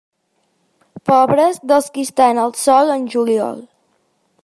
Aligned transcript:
Pobres 1.09 1.61
dels 1.73 1.91
qui 1.99 2.07
estan 2.09 2.43
al 2.47 2.57
sol 2.65 2.93
en 2.97 3.09
juliol. 3.17 3.65